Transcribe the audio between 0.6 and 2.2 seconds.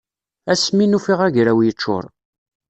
mi n-ufiɣ agraw yeččur.